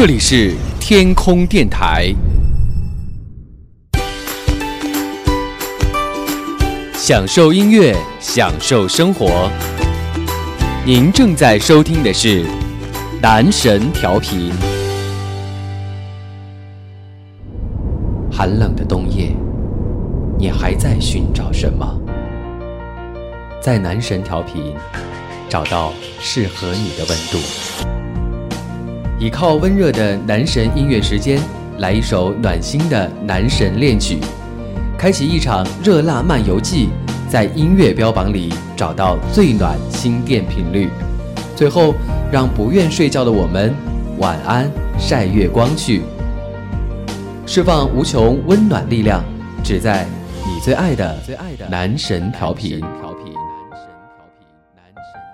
[0.00, 2.10] 这里是天空电台，
[6.94, 9.50] 享受音乐，享受生活。
[10.86, 12.46] 您正在收听的是
[13.20, 14.50] 男神调频。
[18.32, 19.36] 寒冷的冬夜，
[20.38, 21.86] 你还在寻找什么？
[23.60, 24.74] 在男神调频，
[25.46, 27.38] 找到适合你的温度。
[29.20, 31.38] 倚靠温热的男神音乐时间，
[31.76, 34.18] 来一首暖心的男神恋曲，
[34.96, 36.88] 开启一场热辣漫游记，
[37.28, 40.88] 在音乐标榜里找到最暖心电频率。
[41.54, 41.92] 最后，
[42.32, 43.74] 让不愿睡觉的我们
[44.16, 46.00] 晚安，晒月光去，
[47.44, 49.22] 释放无穷温暖力量，
[49.62, 50.06] 只在
[50.46, 52.80] 你最爱的最爱的男神调频。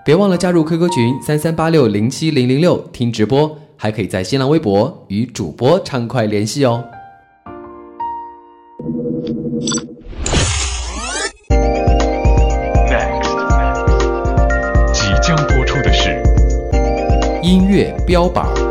[0.03, 3.57] 别忘了加入 QQ 群三三八六零七零零六听直播。
[3.77, 6.83] 还可以在新浪微博与主播畅快联系哦。
[14.91, 16.21] 即将播出的是
[17.43, 18.66] 音乐标榜。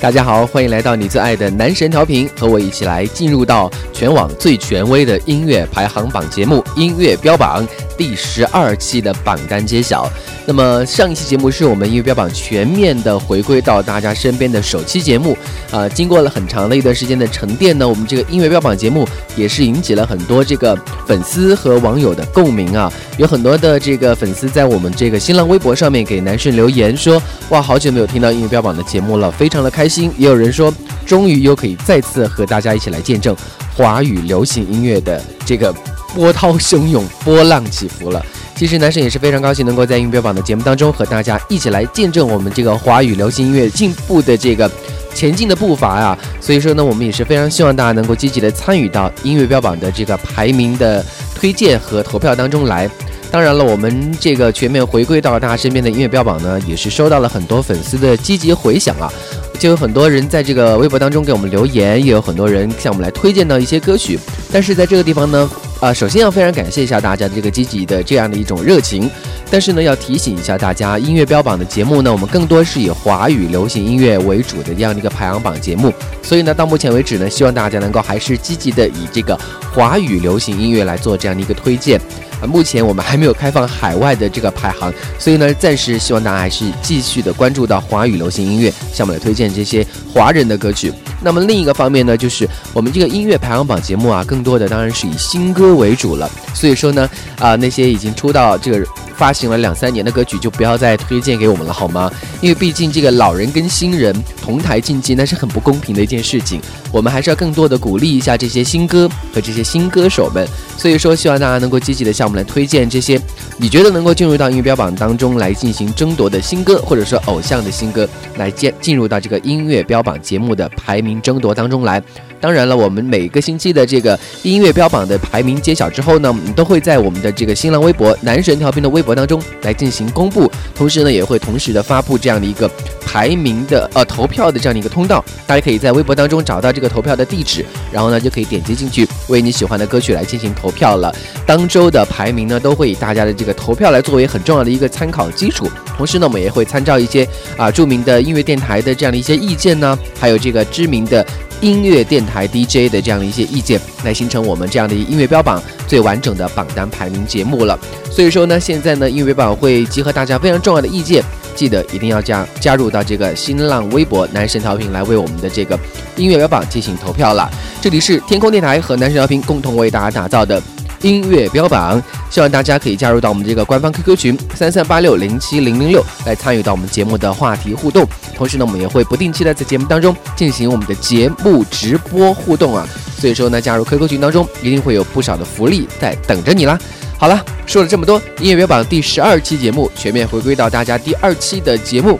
[0.00, 7.66] 大家好，欢迎来到你最爱的男神调频，和我一起来进入到全网最权威的音乐排行榜节目《音乐标榜》
[7.98, 10.08] 第十二期的榜单揭晓。
[10.46, 15.36] 那么上一期节目是我们音乐标榜全面的回归到大家身边的首期节目，
[15.70, 20.74] 啊，经过了很长的一段时间的沉淀呢，我们这个音乐标榜节目也是引起了很多这个
[21.06, 30.10] 粉丝和网友的共鸣啊，有很多的这个粉丝在我们这个新浪微博上面给男神留言说，哇，好久没有听到音乐标榜的节目了，非常的开心。
[30.16, 30.72] 也有人说，
[31.04, 33.36] 终于又可以再次和大家一起来见证
[33.74, 35.74] 华语流行音乐的这个
[36.14, 38.24] 波涛汹涌、波浪起伏了。
[38.56, 44.68] 其实男神也是非常高兴，能够在音乐榜的节目当中和大家一起来见证我们这个华语流行音乐进步的这个
[45.14, 46.18] 前进的步伐啊。
[46.40, 51.04] 所以说呢，我们也是非常希望大家能够积极的参与到音乐标榜的这个排名的
[51.36, 52.90] 推荐和投票当中来。
[53.30, 59.12] 当然了，我们这个全面回归到大家身边的音乐标榜呢，也是收到了很多粉丝的积极回响啊。
[59.56, 64.18] 就有很多人在这个微博当中给我们留言，也有很多人向我们来推荐到一些歌曲。
[64.50, 65.48] 但是在这个地方呢。
[65.80, 69.08] 啊，首先要非常感谢一下大家的这个积极的这样的一种热情，
[69.48, 79.38] 但是呢，要提醒一下大家，音乐标榜的节目呢，我们更多是以华语流行音乐为主的这样的一个排行榜节目，所以呢，到目前为止呢，希望大家能够还是积极的以这个
[79.72, 82.00] 华语流行音乐来做这样的一个推荐。
[82.40, 90.92] 啊，目前我们还没有开放海外的这个排行，所以呢，暂时希望大家还是继续的关注到华语流行音乐，向我们来推荐这些华人的歌曲。
[91.20, 96.30] 那么另一个方面呢，就是我们这个音乐排行榜节目啊，更多的当然是以新歌为主了。
[96.54, 98.86] 所以说呢，啊，那些已经出到这个
[99.18, 102.10] 发行了两三年的歌曲，就不要再推荐给我们了，好吗？
[102.40, 106.60] 因为毕竟这个老人跟新人同台竞技，那是很不公平的一件事情。
[106.92, 110.46] 我们还是要更多的鼓励一下这些新歌和这些新歌手们。
[110.76, 113.20] 所以说，希望大家能够积极的向我们来推荐这些
[113.56, 122.00] 你觉得能够进入到音乐标榜当中来进行争夺的新歌，或者说偶像的新歌，来进进入到这个音乐标榜节目的排名争夺当中来。
[122.40, 132.70] 当然了，我们每个星期的这个音乐标榜的排名揭晓之后呢，我们都会在我们的这个新浪微博“男神调频”的微博当中来进行公布，同时呢，也会同时的发布这样的一个
[133.06, 141.10] 排名的呃投票的这样的一个通道，大家可以在微博当中找到这个投票的地址，然后呢就可以点击进去为你喜欢的歌曲来进行投票了。
[141.46, 145.66] 当周的排名呢都会以大家的这个投票来作为很重要的一个参考基础，
[145.96, 147.26] 同时呢我们也会参照一些
[147.56, 151.26] 啊著名的音乐电台的这样的一些意见呢，还有这个知名的。
[151.60, 157.78] 音乐电台 DJ 的这样的一些意见，来形成我们这样的音乐标榜最完整的榜单排名节目了。
[158.10, 161.22] 所以说呢，现在呢，音乐标榜会集合大家非常重要的意见，
[161.54, 165.78] 记得一定要加加入到这个新浪微博男神调频来为我们的这个
[166.16, 167.50] 音乐标榜进行投票了。
[167.80, 170.62] 这里是天空电台和男神调频共同为大家打造的。
[171.02, 178.06] 音乐标榜，希望大家可以加入到我们这个官方 QQ 群三三八六零七零零六，来参与到我们节目的话题互动。
[178.36, 182.86] 同时呢，我们也会不定期的在节目当中进行我们的节目直播互动啊。
[183.18, 186.78] 所以说呢，加入 QQ 群当中，一定会有不少的福利在等着你啦。
[187.16, 192.18] 好了，说了这么多，音乐标榜第十二期节目全面回归到大家第二期的节目。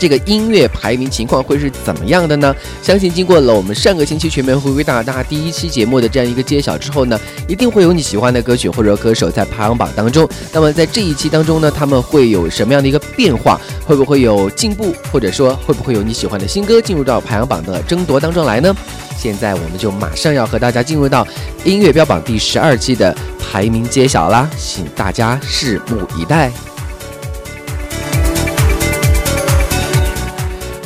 [0.00, 2.56] 这个音乐排名情况会是怎么样的呢？
[2.82, 10.26] 相信经过了我们上个星期全面回归大大第一期节目的这样一个揭晓之后呢，一定会有你喜欢的歌曲或者歌手在排行榜当中。
[10.54, 13.60] 那么在这一期当中呢，他们会有什么样的一个变化？
[13.86, 14.94] 会不会有进步？
[15.12, 18.74] 或者说会不会有你喜欢的新歌进入到排行榜的争夺当中来呢？
[19.18, 21.28] 现在我们就马上要和大家进入到
[21.62, 26.50] 音乐标榜第十二期的排名揭晓啦，请大家拭目以待。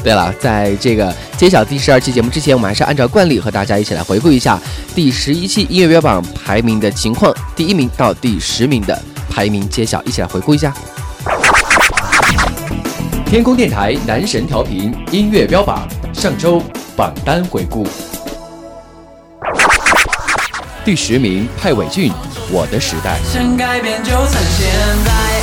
[0.04, 4.60] 对了，在这个揭晓第十二期节目之前，我们还是按照惯例和大家一起来回顾一下
[4.94, 10.74] 第十一期音乐标榜排名的情况，第一名到第十名的排名揭晓，一起来回顾一下。
[13.24, 16.62] 天空电台男神调频音乐标榜上周
[16.94, 17.88] 榜单回顾，
[20.84, 22.12] 第十名派伟俊，
[22.50, 23.18] 《我的时代》。
[23.32, 24.68] 想改变就趁现
[25.02, 25.33] 在。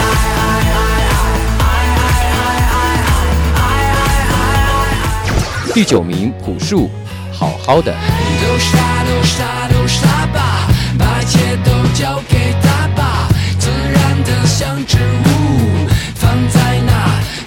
[5.73, 6.89] 第九名朴树，
[7.31, 7.93] 好好的。
[7.93, 10.67] 都傻都傻都傻吧，
[10.99, 16.91] 把一切都交给他吧，自然的像植物，放在那，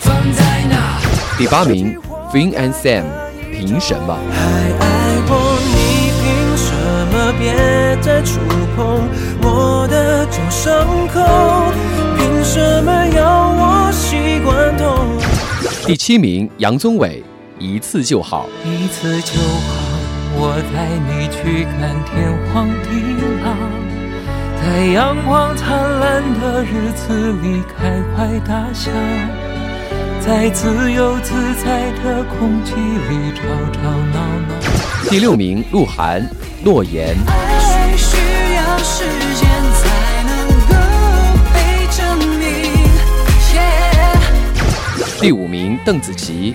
[0.00, 0.98] 放在那。
[1.36, 1.94] 第八名
[2.32, 3.04] Fin and Sam，
[3.52, 4.16] 凭什么？
[4.32, 4.40] 还
[4.80, 6.72] 爱过你，凭什
[7.12, 8.40] 么别再触
[8.74, 9.06] 碰
[9.42, 11.20] 我的旧伤口？
[12.16, 15.18] 凭什么要我习惯痛？
[15.86, 17.22] 第七名杨宗纬。
[17.64, 19.72] 一次就好，一次就好。
[20.36, 22.86] 我带你去看天荒地
[23.42, 23.46] 老，
[24.60, 28.90] 在阳光灿烂的日子里开怀大笑，
[30.20, 33.40] 在自由自在的空气里吵
[33.72, 33.80] 吵
[34.12, 34.52] 闹闹。
[35.08, 36.28] 第六名，鹿晗，
[36.62, 37.16] 诺言。
[37.26, 38.18] 爱需
[38.56, 39.04] 要时
[39.40, 39.48] 间
[39.80, 39.82] 才
[40.28, 40.32] 能
[40.68, 40.74] 够
[41.54, 41.56] 被
[41.96, 41.98] 证
[42.38, 42.44] 明。
[45.18, 46.54] 第五名，邓紫棋。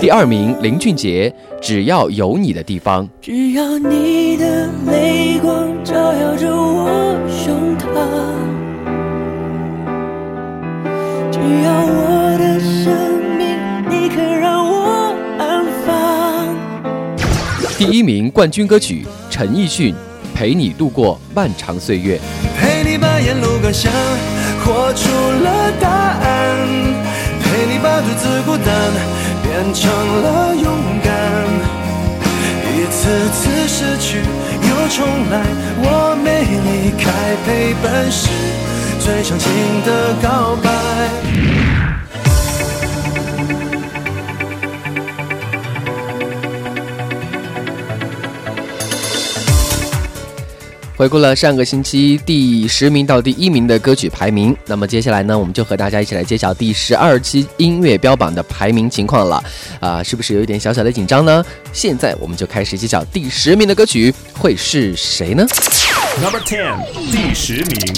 [0.00, 3.08] 第二名，林俊杰，只要有你的地方。
[3.20, 7.84] 只要你的泪光照耀着我胸膛，
[11.32, 12.94] 只要我的生
[13.36, 13.58] 命
[13.90, 16.56] 你肯让我安放。
[17.76, 19.92] 第一名，冠军歌曲，陈奕迅，
[20.32, 22.20] 陪你度过漫长岁月。
[22.56, 23.92] 陪你把沿路感想
[24.64, 25.10] 活出
[25.42, 26.56] 了答案，
[27.42, 28.66] 陪你把独自孤单
[29.60, 30.72] 变成了勇
[31.02, 31.12] 敢。
[32.76, 35.42] 一次次失去又重来，
[35.82, 37.10] 我没离开，
[37.44, 38.28] 陪伴是
[39.00, 39.50] 最长情
[39.84, 41.57] 的告白。
[50.98, 59.40] 回顾了上个星期第十名到第一名的歌曲排名，那么接下来呢，我们就和大家一起来揭晓第十二期音乐标榜的排名情况了。
[59.78, 61.44] 啊，是不是有一点小小的紧张呢？
[61.72, 65.46] 现在我们就开始揭晓第十名的歌曲会是谁呢
[66.20, 66.74] ？Number ten，
[67.12, 67.94] 第十名。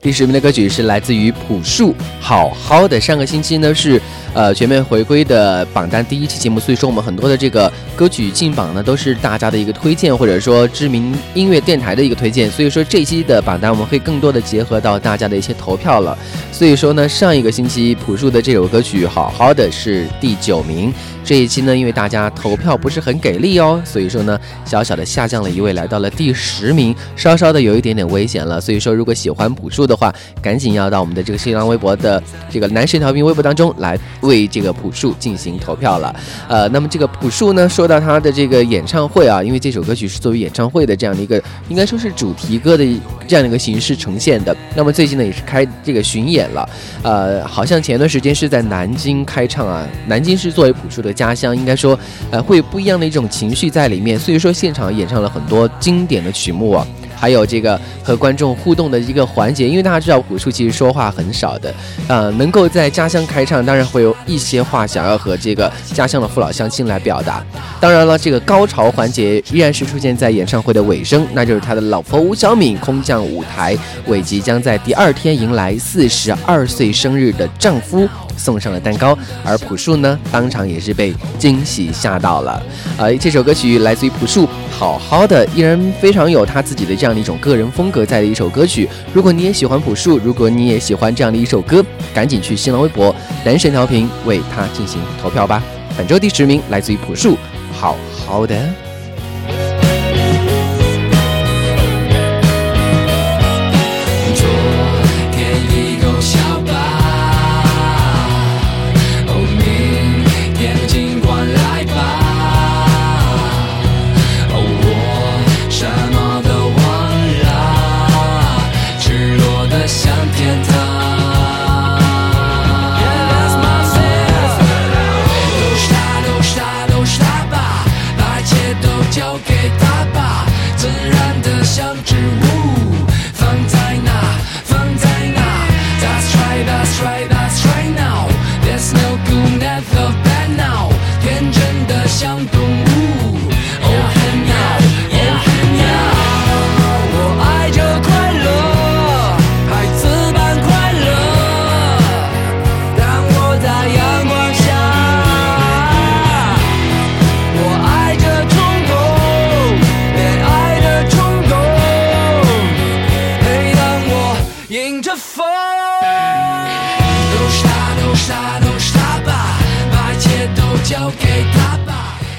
[0.00, 3.00] 第十名的歌曲是来自于朴树，好好的。
[3.00, 4.00] 上个星期呢是。
[4.34, 12.50] 呃，全面回归的榜单第一期节目，所以说我们很多的这个歌曲进榜呢，都是大家的一个推荐，或者说知名音乐电台的一个推荐。
[12.50, 16.16] 所以说这期的榜单我们会更多的结合到大家的一些投票了。
[16.52, 20.92] 所以说呢，上一个星期朴树的这首歌曲好好的是第九名。
[21.24, 28.58] 这一期呢，因为大家投票不是很给力哦，所以说呢，小小的下降了一位，来到了第十名，稍稍的有一点点危险了。
[28.58, 36.14] 所以说，如果喜欢朴树的话，赶紧要到我们的这个新浪微博的这个男神调频微博当中来为这个朴树进行投票了。
[36.48, 42.84] 呃，那么这个朴树呢，说到他的这个演唱会啊，因为这首歌曲是作为演唱会的这样的一个，应该说是主题歌的
[43.26, 44.56] 这样的一个形式呈现的。
[44.74, 46.68] 那么最近呢，也是开这个巡演了。
[47.02, 51.12] 呃，好像前段时间是在南京开唱啊，南京是作为朴树的。
[51.12, 51.98] 家乡应该说，
[52.30, 56.86] 呃，会有不一样的一种情绪在里面，所以说现场演唱了很多经典的曲目啊。
[57.18, 59.68] 还有这个和观众互动的一个环节。
[59.68, 61.74] 因为大家知道朴树其实说话很少的，
[62.08, 67.44] 呃，能够在家乡开唱，当然会有一些话想要和这个家乡的父老乡亲来表达。
[67.80, 82.62] 当然了，这个高潮环节依然是出现在演唱会的尾声，那就是他的老婆吴小敏空降舞台，为即将在第二天迎来四十二岁生日的丈夫送上了蛋糕，而朴树呢，当场也是被惊喜吓到了。
[82.96, 88.88] 呃，这首歌曲来自于朴树，好好的，依然非常有他自己的这样的一种个人风格在的一首歌曲。
[89.12, 93.12] 如果你也喜欢朴树，如果你也喜欢这样的一首歌，赶紧去新浪微博
[93.44, 95.60] 男神调频为他进行投票吧。
[95.96, 97.36] 本周第十名来自于朴树。
[97.72, 98.87] 好好的。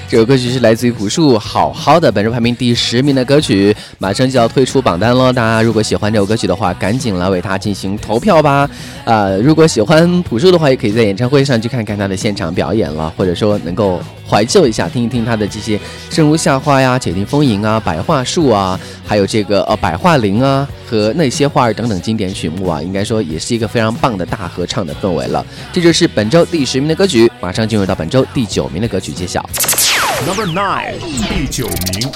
[0.10, 5.32] 这首歌曲是来自于朴树，好好的，本周排名第十名的歌曲，马上就要退出榜单了。
[5.32, 8.68] 大家如果喜欢这首歌曲的话，赶紧来为他进行投票吧。
[9.06, 14.02] 呃，如果喜欢朴树的话，也可以在演唱会上去看看他的现场表演了，或者说能够。
[14.28, 15.76] 怀旧一下，听一听他的这些
[16.12, 25.46] 《生如夏花》呀，《且听风吟》啊，《百花树》啊，还有这个呃《百花林》啊和那些花儿等等经典曲目啊，应该说也是一个非常棒的大合唱的氛围了。
[25.72, 29.48] 这就是本周第十名的歌曲，马上进入到本周第九名的歌曲揭晓。
[30.26, 32.10] Number nine，第九名。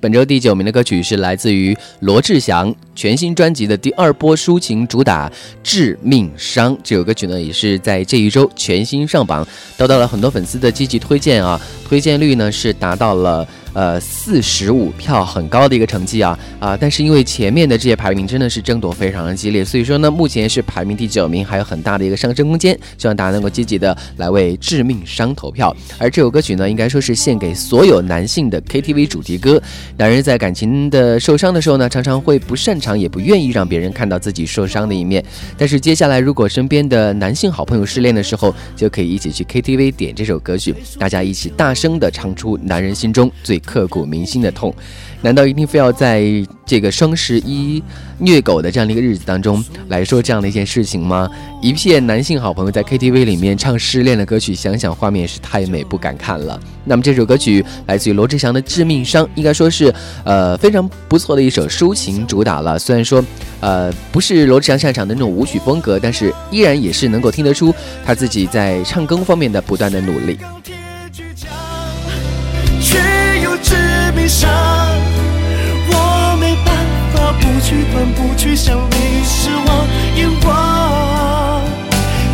[0.00, 5.28] 本周第九名的歌曲是来自于罗志祥全新专辑的第二波抒情主打
[5.62, 6.76] 《致命伤》。
[6.82, 9.46] 这首歌曲呢，也是在这一周全新上榜，
[9.76, 13.46] 得到了很多粉丝的积极推荐啊，推荐率呢是达到了。
[13.74, 16.76] 呃，四十五票很高的一个成绩啊啊！
[16.78, 22.78] 但是因为前面的这些排名真的是争夺非常的激烈，所以说呢，目前是排名第九名，还有很大的一个上升空间。
[22.98, 25.74] 希望大家能够积极的来为《致命伤》投票。
[25.96, 29.58] 而这首歌曲呢，应该说是献给所有男性的 KTV 主题歌。
[29.96, 35.24] 男人在感情的受伤的时候呢，常常会不擅常，也不愿意让别人看到自己受伤的一面。
[35.56, 43.62] 但是接下来，如果身边的男性好朋友失恋的时候，就可以一起去 KTV 点这首歌曲，大家一起大声的唱出男人心中最。
[43.62, 44.74] 刻骨铭心的痛，
[45.22, 46.24] 难道一定非要在
[46.72, 47.82] 这个双十一
[48.16, 51.28] 虐狗的这样的一个日子当中来说这样的一件事情吗？
[51.60, 56.58] 一片男性好朋友在 KTV 里面唱失恋的歌曲，想想画面是太美不敢看了。
[56.86, 62.78] 那么这首歌曲来自于罗志祥的《致命伤》，应该说是呃非常不错的一首抒情主打了。
[62.78, 63.22] 虽然说
[63.60, 70.38] 呃不是罗志祥擅长的那种舞曲风格，但是依然也是能够听得出他自己在唱功方面的不断的努力。
[74.14, 75.01] 悲伤，我没办法不
[77.72, 81.62] 去管，不去想你失望眼光，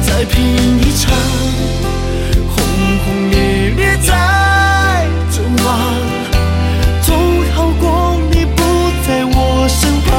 [0.03, 1.15] 再拼一场，
[2.49, 2.57] 轰
[3.05, 5.67] 轰烈烈再阵亡，
[7.03, 7.15] 总
[7.55, 8.63] 好过你不
[9.07, 10.11] 在我身旁。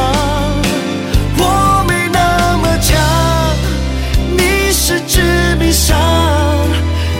[1.37, 2.97] 我没那么强，
[4.37, 5.21] 你是致
[5.59, 5.97] 命伤，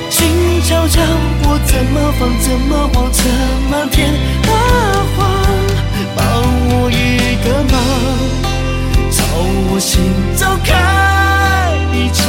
[0.09, 0.25] 静
[0.63, 1.01] 悄悄，
[1.43, 3.25] 我怎么放，怎么忘，怎
[3.69, 4.48] 么填。
[9.79, 10.01] 心
[10.35, 12.27] 走开一场，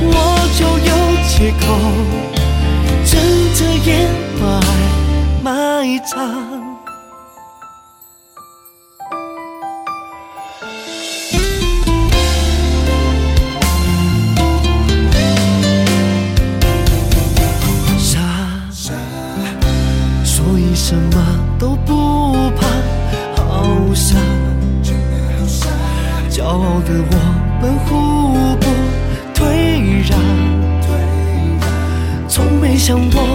[0.00, 0.14] 我
[0.56, 0.90] 就有
[1.28, 1.64] 借口
[3.04, 3.10] 睁
[3.54, 3.90] 着眼
[4.40, 4.70] 把爱
[5.42, 6.71] 埋葬。
[26.84, 27.16] 的我
[27.60, 27.90] 们互
[28.60, 28.66] 不
[29.34, 29.42] 退
[30.08, 30.18] 让
[32.28, 33.31] 从没想过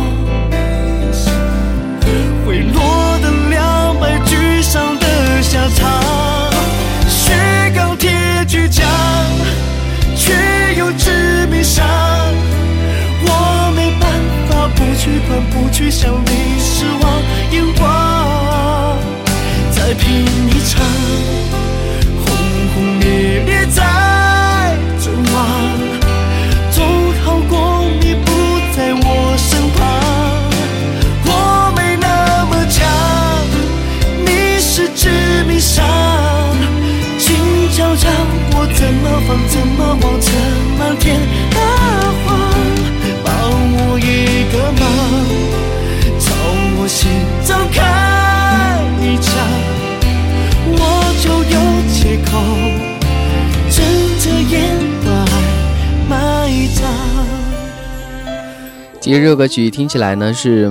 [59.08, 60.70] 其实这首歌曲听起来呢是。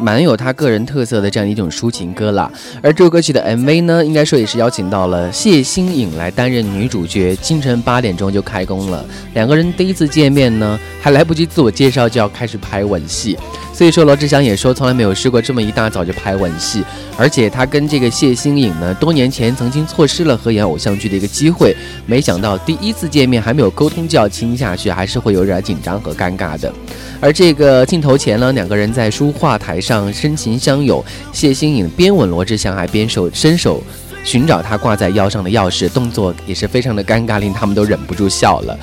[0.00, 2.48] 蛮有他个人特色的这样一种抒情歌啦，
[2.80, 9.04] 而这首歌曲的 MV 呢，应该说也是邀请到了谢欣颖来担任女主角，清晨八点钟就开工了。
[9.34, 13.36] 两个人第一次见面呢，还来不及自我介绍就要开始拍吻戏，
[13.78, 16.82] 所以说罗志祥也说从来没有试过这么一大早就拍吻戏，
[17.16, 26.74] 而且他跟这个谢欣颖呢，多年前曾经错失了合演偶像剧的一个机会，没想到第一次见面还没有沟通就要亲下去，还是会有点紧张和尴尬的。
[27.20, 31.00] 而这个镜头前呢，两个人在书画台上深情相拥，
[31.32, 33.80] 谢欣颖边吻罗志祥，还边手伸手
[34.24, 38.76] 寻找他挂在腰上的钥匙，动作也是非常的尴尬，令他们都忍不住笑了。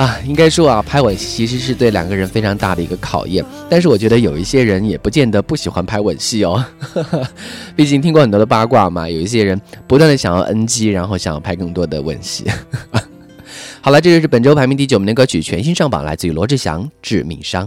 [0.00, 6.64] 啊，应该说啊，拍吻戏其实是对两个人非常大的一个考验，但是我觉得有一些人也不见得不喜欢拍吻戏哦，
[7.76, 12.46] 毕竟听过很多的八卦嘛，有一些人不断的想要 NG，然后想要拍更多的吻戏。
[13.82, 17.66] 好了，这就是本周排名第九名的歌曲，全新上榜，来自于罗志祥《致命伤》。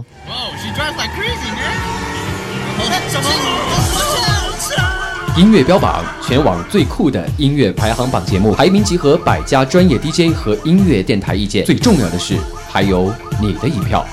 [5.36, 12.36] 音乐标榜，全网最酷的音乐排行榜节目，排名集合百家专业 DJ 和音乐电台意见，最重要的是
[12.70, 14.06] 还有你的一票。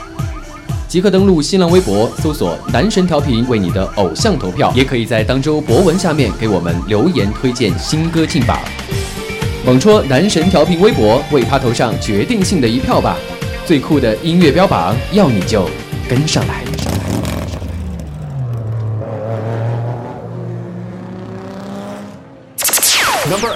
[0.87, 8.59] 即刻登录新浪微博，搜索“男神调频”，为你的偶像投票，也可以在当周博文下面给我们留言推荐新歌进榜。
[9.63, 13.15] 猛戳男神调频微博，为他投上决定性的一票吧！
[13.63, 15.69] 最酷的音乐标榜，要你就
[16.09, 16.63] 跟上来。
[23.29, 23.50] Number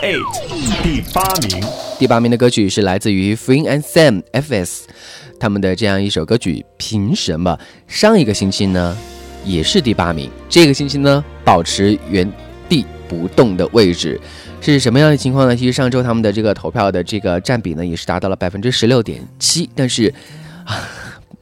[0.83, 1.65] 第八名。
[1.97, 4.81] 第八名的歌曲是来自于 Free and Sam FS
[5.39, 6.63] 他们的这样一首歌曲。
[6.77, 7.57] 凭什么？
[7.87, 8.95] 上一个星期呢，
[9.43, 10.29] 也是第八名。
[10.47, 12.31] 这个星期呢，保持原
[12.69, 14.21] 地不动的位置。
[14.61, 15.55] 是什么样的情况呢？
[15.55, 19.67] 其实上周他们的这个投票的这个占比呢，也是达到了百分之十六点七。
[19.73, 20.13] 但是，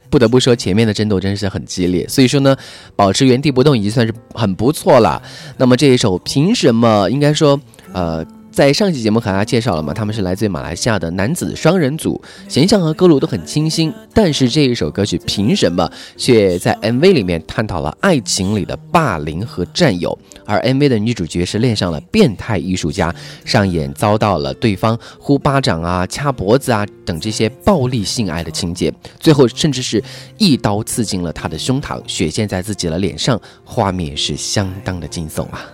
[0.08, 2.08] 不得不说前面的争斗真是很激烈。
[2.08, 2.56] 所以说呢，
[2.96, 5.20] 保持原地不动已经算是很不错了。
[5.58, 7.10] 那么这一首凭什么？
[7.10, 7.60] 应该说，
[7.92, 8.24] 呃。
[8.54, 13.92] 在上期节目和大家介绍了嘛，他们是来自于马来西亚的男子双人组，形象和歌路都很清新。
[14.12, 20.16] 但是这一首歌曲凭什么却在 MV 里面探讨了爱情里的霸凌和占有？
[20.46, 23.12] 而 MV 的女主角是恋上了变态艺术家，
[23.44, 30.00] 上演遭到了对方呼巴掌啊、掐脖子啊等这些暴力性爱的情节，最后甚至是
[30.38, 35.66] 一刀刺进了他的胸膛，血溅在自己的脸上，画面是相当的惊悚啊。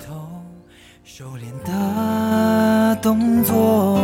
[3.01, 3.99] 动作，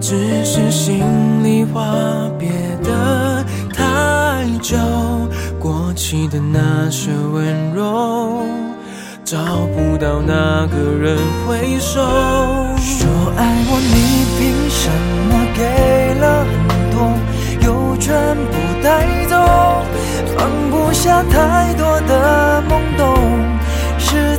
[0.00, 1.02] 只是心
[1.44, 1.84] 里话，
[2.38, 2.50] 别
[2.82, 3.44] 的
[3.74, 4.76] 太久。
[5.58, 8.42] 过去的那些温柔，
[9.24, 9.38] 找
[9.74, 12.00] 不到那个人回首。
[12.78, 13.94] 说爱我，你
[14.38, 14.90] 凭什
[15.28, 15.60] 么给
[16.18, 16.52] 了很
[16.90, 16.96] 多，
[17.64, 19.36] 又全部带走？
[20.36, 23.41] 放不下太多的懵懂。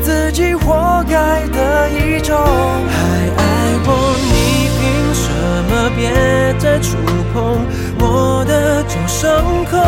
[0.04, 2.36] 自己活该的一种。
[2.38, 2.96] 还
[3.38, 3.42] 爱
[3.86, 3.90] 我，
[4.30, 4.82] 你凭
[5.14, 5.26] 什
[5.70, 6.02] 么别
[6.60, 6.98] 再触
[7.34, 7.66] 碰
[8.00, 9.80] 我的旧伤口？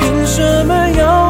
[0.00, 1.27] 凭什么要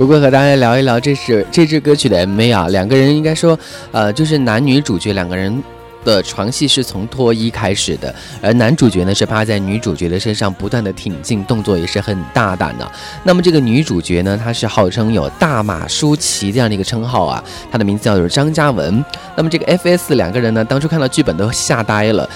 [0.00, 3.58] 不过和大家聊一聊这是这支歌曲的 MV 啊，两个人应该说，
[3.92, 5.62] 呃，就是男女主角两个人。
[6.02, 12.90] 的床戏是从脱衣开始的，而男主角呢是趴在女主角的身上不断的挺进，动作也是很大胆的。
[13.22, 19.04] 那么这个女主角呢，她是号称有大马舒淇这样的一个称号啊，她的名字叫做张嘉文。
[19.36, 22.26] 那么这个 F.S 两个人呢，当初看到剧本都吓呆了。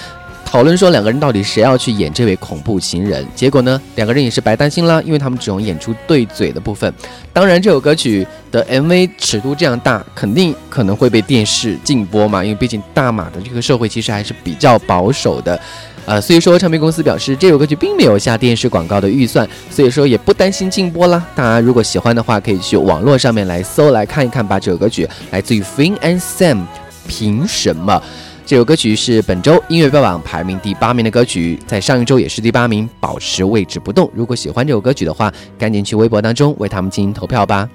[0.45, 3.25] 讨论说两个人到底谁要去演这位恐怖情人？
[3.35, 6.93] 结果呢，两个人也是白担心了，因为他们只用演出对嘴的部分。
[7.33, 15.59] 当然，这首歌曲的 MV 尺度这样大，肯定可能会被电视禁播嘛，因为毕竟大马的这个社会其实还是比较保守的，
[16.05, 21.21] 呃，所以说唱片公司表示这首歌曲并没有下电视广告的预算，所以说也不担心禁播啦。
[21.35, 24.57] 大家如果喜欢的话，可以去网络上面来搜来看一看吧。
[24.57, 26.63] 这首歌曲来自于 Fin and Sam，
[27.07, 28.01] 凭什么？
[28.45, 34.07] 这首歌曲是本周音乐标榜排名第八名的歌曲，在上一周也是第八名，保持位置不动。
[34.13, 37.67] 如果喜欢这首歌曲的话，赶紧去微博当中为他们进行投票吧。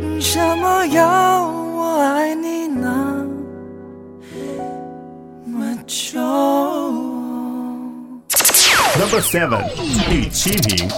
[0.00, 3.26] 凭什么要我爱你那
[5.44, 6.20] 么久
[8.96, 9.64] ？Number seven，
[10.08, 10.88] 第七名。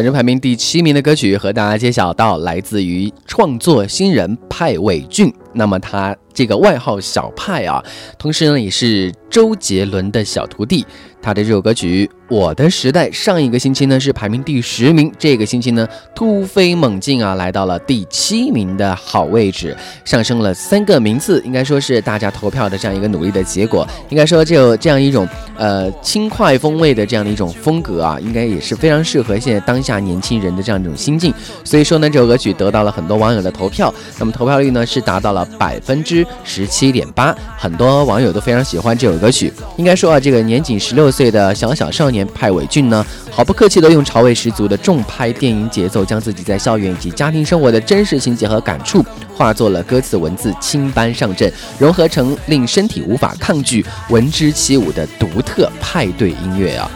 [0.00, 5.30] 本周排名第七名的歌曲和大家揭晓到，来自于创作新人派伟俊。
[5.52, 7.84] 那么他这个外号小派啊，
[8.18, 10.86] 同时呢也是周杰伦的小徒弟。
[11.20, 23.84] 他的这首歌曲《我的时代》上一个星期呢是排名第十名，这个星期呢突飞猛进啊，来到了第七名的好位置，上升了三个名次，应该说是大家投票的这样一个努力的结果。
[24.10, 31.34] 应该说，这有这样一种呃轻快风味的这样的一种风格啊，应该也是非常适合现在当下年轻人的这样一种心境。
[31.64, 39.52] 所以说呢，这首歌曲得到了很多网友的投票，那么投票率呢是达到了百分之十七点八，很多网友都非常喜欢这首歌曲。
[39.76, 49.04] 应该说啊，这个年仅十六岁的小小少年派伟俊呢，毫不客气的用潮味十足的重拍电影节奏，将自己在校园以及家庭生活的真实情节和感触，
[49.34, 56.90] 化作了歌词文字轻搬上阵，融合成令身体无法抗拒、闻之起舞的独特派对音乐啊。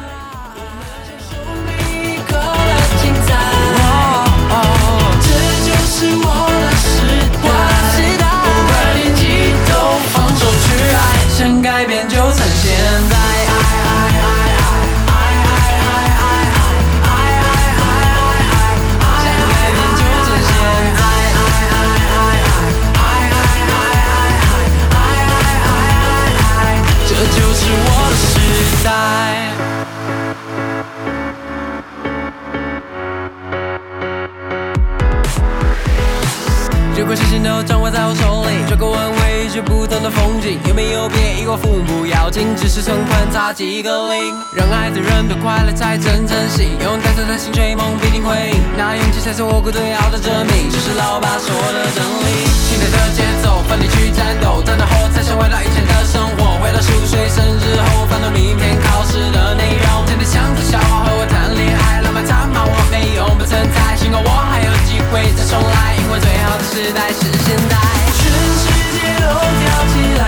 [43.55, 44.35] 几个零。
[44.53, 48.61] 让爱的人都快乐才真正行，用带着的心追梦必定会赢。
[48.77, 52.51] 那勇气才是我孤独要的证明，这是老爸说的真理。
[52.67, 59.87] 现在的节奏，奋力去战斗，战斗后才想回到以前的生活，回到十五岁生日后，翻到明天考试的内容。
[60.11, 63.95] 真的想着小花和我谈恋爱，浪漫他骂我没用，不存在。
[63.95, 67.75] 幸好我还有机会再重来，因为最好的时代是现在。
[68.19, 68.67] 全世
[68.99, 69.63] 界都跳
[69.95, 70.23] 起来，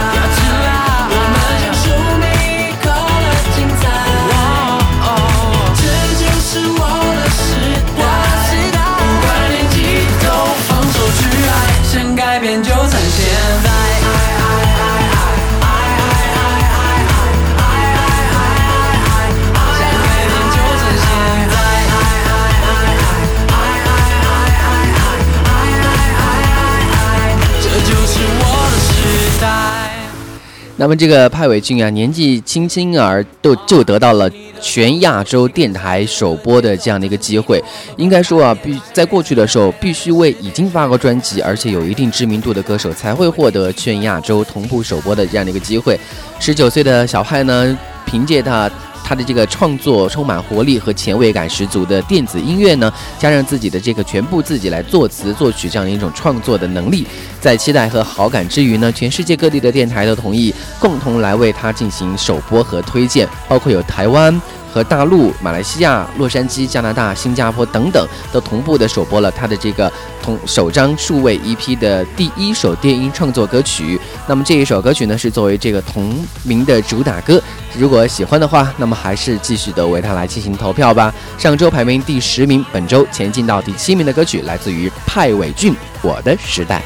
[30.79, 37.63] 那么这个派伟俊啊，年纪轻轻而都就得到了全亚洲电台首播的这样的一个机会。
[37.97, 45.99] 应该说啊，必在过去的时候，必须为已经发过专辑而且有一定知名度的歌手才会获得全亚洲同步首播的这样的一个机会。
[46.39, 48.71] 十九岁的小派呢，凭借他。
[49.09, 57.07] 他的这个创作充满活力和前卫感十足的电子音乐呢，加上自己的这个全部自己来作词作曲这样的一种创作的能力，
[57.41, 64.43] 在期待和好感之余呢，全世界各地的电台都同意共同来为他进行首播和推荐，包括有台湾。
[64.77, 69.91] 和大陆、马来西亚、洛杉矶、加拿大、新加坡等等都同步的首播了他的这个
[70.23, 73.99] 同首张数位 EP 的第一首电音创作歌曲。
[74.27, 77.43] 那么这一首歌曲呢，是作为这个同名的主打歌。
[77.79, 81.11] 如果喜欢的话，那么还是继续的为他来进行投票吧。
[81.39, 86.83] 上周排名第十名，本周前进到第七名的歌曲来自于派伟俊，《我的时代》。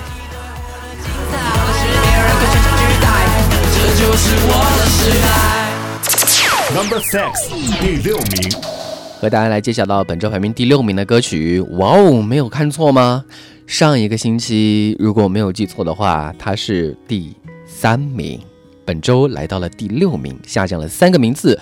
[6.73, 7.49] Number six，
[7.81, 8.53] 第六名。
[9.21, 11.61] 和大家来揭晓到本周排名第六名的歌曲。
[11.61, 13.25] 哇哦，没有看错吗？
[13.67, 17.35] 上一个星期，如果没有记错的话，它是第
[17.67, 18.41] 三名。
[18.85, 21.59] 本周来到了第六名，下降了三个名次。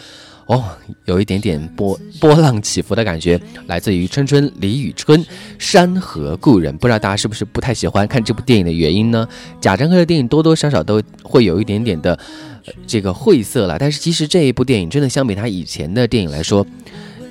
[0.49, 0.65] 哦，
[1.05, 5.23] 有一点点波波浪起伏的感觉，来自于春春李宇春
[5.59, 6.73] 《山河故人》。
[6.79, 9.29] 不知道大家是不是不太喜欢看这部电影的原因呢？
[9.61, 12.19] 贾樟柯的电影多多少少都会有一点点的。
[12.87, 16.67] 这个晦涩了，但是其实这一部电影真的相比他以前的电影来说。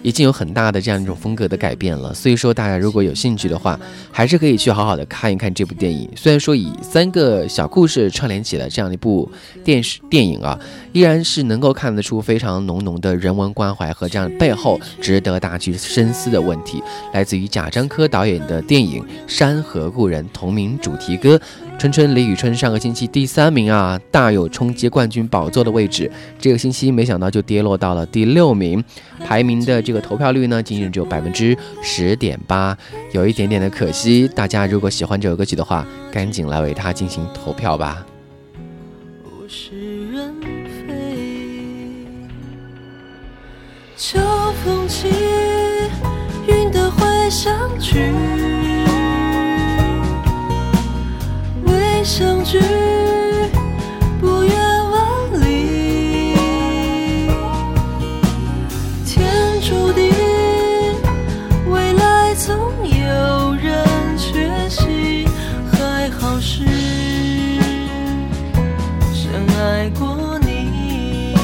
[0.03, 3.79] 已经有很大的这样一种风格的改变了，所以说大家如果有兴趣的话，
[4.11, 6.09] 还是可以去好好的看一看这部电影。
[6.15, 9.29] 虽然说以三个小故事串联起来这样一部
[9.63, 10.59] 电视电影啊，
[10.93, 16.81] 依然是能够看得出非常浓浓的人文关怀和这样背后值得大家去深思的问题。
[17.13, 21.39] 来自于贾樟柯导演的电影《山河故人》同名主题歌。
[21.77, 26.11] 春春李宇春上个星期第三名啊，大有冲击冠军宝座的位置。
[26.39, 28.83] 这个星期没想到就跌落到了第六名，
[29.23, 32.75] 排名的这个投票率呢，仅仅只有百分之十点八，
[33.11, 34.27] 有一点点的可惜。
[34.33, 38.03] 大家如果喜欢这首歌曲的话，赶紧来为它进行投票吧。
[39.47, 40.33] 是人
[40.87, 42.17] 非
[43.95, 44.19] 秋
[44.65, 45.09] 风起，
[46.47, 48.76] 云的会相聚。
[52.07, 52.57] 相聚，
[54.21, 54.55] 不远
[54.91, 56.37] 万里。
[59.05, 59.27] 天
[59.61, 60.09] 注定，
[61.69, 63.85] 未来总有人
[64.17, 65.27] 缺席。
[65.73, 66.63] 还好是
[69.13, 71.35] 深爱过你。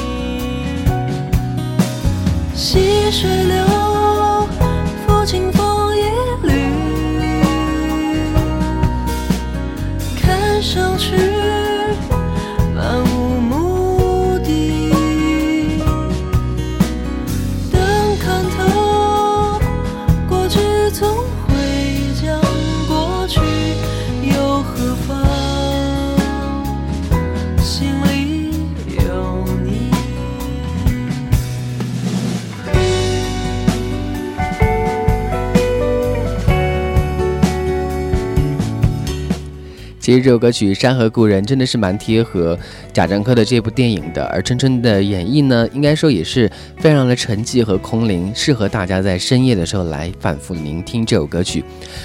[2.54, 3.66] 细水流，
[5.06, 5.52] 抚清
[40.04, 42.58] 其实这首歌曲《山河故人》真的是蛮贴合
[42.92, 51.64] 贾樟柯的这部电影的，而春春的演绎呢，应该说也是非常的沉寂和空灵，适合大家在深夜的时候来反复聆听这首歌曲。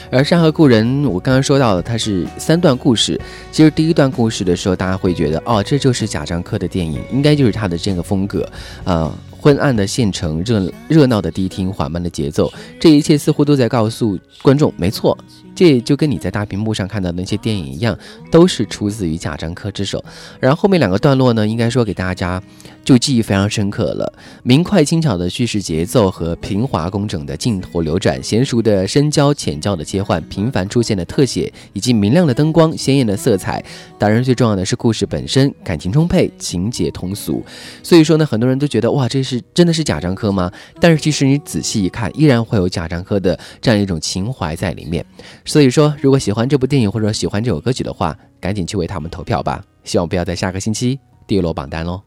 [0.10, 3.20] 而《山河故人》，我刚刚说到了，它是三段故事。
[3.52, 8.50] 其实第一段故事的时候，大家会觉得，哦，这就是贾樟柯的电影，应该就是他的这个风格，
[8.86, 9.14] 啊。
[9.40, 15.18] 昏暗的县城，热热闹的迪厅，缓慢的节奏，这一切似乎都在告诉观众，没错，
[15.56, 17.98] 这就跟你在大屏幕上看到的那些电影一样，
[18.30, 20.04] 都是出自于贾樟柯之手。
[20.40, 22.42] 然后后面两个段落呢，应该说给大家。
[22.82, 33.64] 就记忆非常深刻了，明快轻巧的叙事节奏和平滑工整的镜头流转，娴熟的深焦浅焦的切换，频繁出现的特写，以及明亮的灯光、鲜艳的色彩。
[34.00, 37.46] 当然，最重要的是故事本身感情充沛，情节通俗。
[37.84, 40.50] 所以说呢，很多人都觉得哇，这是真的是贾樟柯吗？
[40.80, 45.06] 但是其实你仔细一看，依然会有贾樟柯的这样一种情怀在里面。
[45.44, 49.62] 所以说，如果喜欢这部电影或者喜欢这首歌曲的话，赶紧去为他们投票吧。
[49.84, 52.02] 希望不要在下个星期跌落榜单喽。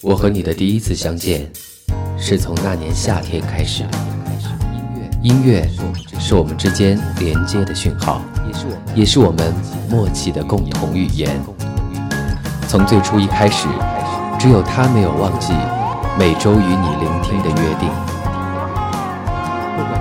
[0.00, 1.50] 我和你的第一次相见，
[2.16, 3.84] 是从那年夏天开始。
[5.22, 5.68] 音乐
[6.18, 8.20] 是我们之间连接的讯号，
[8.96, 9.54] 也是我们
[9.88, 11.40] 默契的共同语言。
[12.68, 13.68] 从最初一开始，
[14.40, 15.52] 只有他没有忘记
[16.18, 17.88] 每周与你聆听的约定。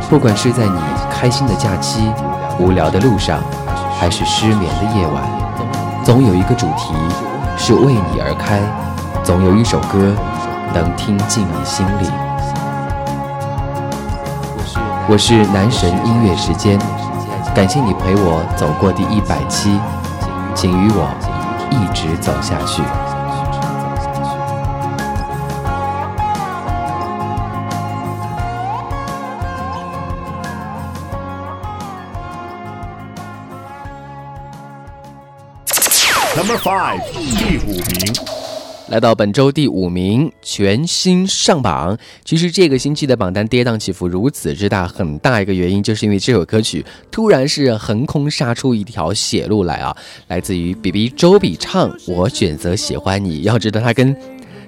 [0.10, 2.12] 不管是在你开心的假期、
[2.60, 3.39] 无聊的路上，
[3.97, 5.24] 还是失眠的夜晚，
[6.04, 6.93] 总有一个主题
[7.58, 8.60] 是为你而开。
[9.24, 10.13] 总有一首歌
[10.74, 12.10] 能听进你心里。
[15.08, 16.78] 我是男神音乐时间，
[17.56, 19.80] 感谢你陪我走过第一百期，
[20.54, 21.08] 请与我
[21.69, 22.82] 一直走下去。
[36.63, 38.13] five，第五名。
[38.89, 41.97] 来到本周第五名，全新上榜。
[42.24, 49.95] 其实这个星期的榜单跌宕起伏如此之大，很大一个原因就是因为这首歌曲突然是横空杀出一条血路来啊！
[50.28, 53.39] 来自于 B B 周笔畅，《我选择喜欢你》。
[53.41, 54.15] 要知道，他跟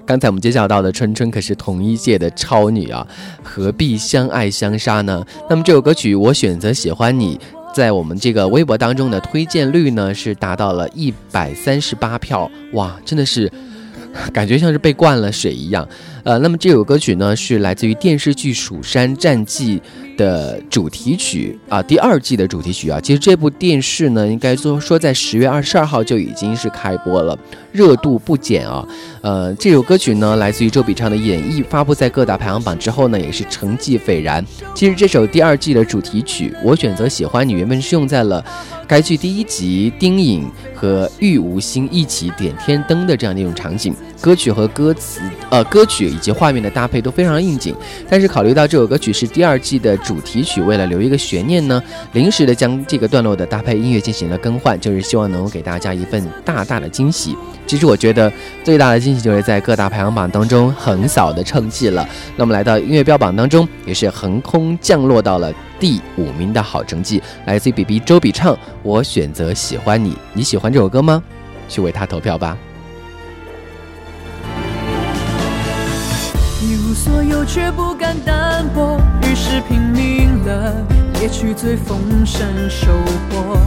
[0.04, 3.06] 刚才我们介绍到的春春可是同一届的超女啊，
[3.42, 5.24] 何必相爱相杀呢？
[5.48, 7.36] 那么这首歌曲《我选择喜欢你》
[7.74, 13.50] 在我们这个微博当中的推荐率呢是达到了一百三十八票，哇，真的是。
[14.32, 15.88] 感觉像是被灌了水一样，
[16.24, 19.78] 呃，那么这首歌曲呢是来自于电视剧《蜀山战记》
[20.16, 22.98] 的主题曲啊，第二季的主题曲啊。
[22.98, 27.38] 其实这部电视呢，应该说说在十月二十二号就已经是开播了，
[27.72, 28.82] 热度不减啊。
[29.20, 34.42] 呃，这首歌曲呢来自于周笔畅的演绎，发布在各大排行榜之后呢，也是成绩斐然。
[34.74, 38.42] 其实这首第二季的主题曲《我选择喜欢你》原本是用在了。
[38.86, 47.76] 该剧第一集，丁颖和玉无心一起点天灯的这样的一种场景，歌曲和歌词，呃，歌曲以及画面的搭配都非常应景。
[48.08, 51.82] 但是考虑到这首歌曲是第二季的主题曲，为了留一个悬念呢，
[52.12, 57.36] 临时的将这个段落的搭配音乐进行了更换，就是希望能够给大家一份大大的惊喜。
[57.66, 58.32] 其实我觉得
[58.62, 62.08] 最大的惊喜就是在各大排行榜当中横扫的成绩了。
[62.34, 68.56] 那么来到音乐标榜当中，也是横空降落到了第五名的好成绩，来自于 B B 周笔畅。
[68.82, 71.22] 我选择喜欢你，你喜欢这首歌吗？
[71.68, 72.56] 去为他投票吧。
[76.94, 80.72] 所有却不敢单薄，于是拼命了，
[81.20, 82.86] 也去最丰盛收
[83.30, 83.58] 获。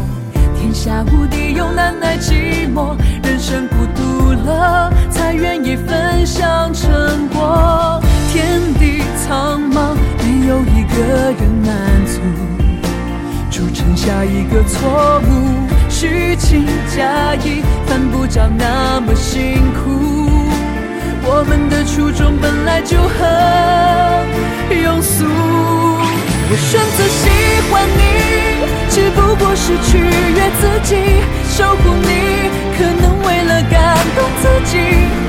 [0.57, 8.01] 天下无敌又难耐寂寞，人生孤独了，才愿意分享成果。
[8.31, 11.75] 天地苍茫，没有一个人满
[12.07, 12.21] 足，
[13.51, 15.67] 铸成下一个错误。
[15.89, 20.06] 虚情假意，犯不着那么辛苦。
[21.29, 23.19] 我们的初衷本来就很
[24.71, 25.25] 庸俗。
[26.49, 27.27] 我选择喜
[27.69, 30.95] 欢你，只不过是取悦自己，
[31.51, 33.75] 守护你，可能为了感
[34.15, 34.79] 动自己，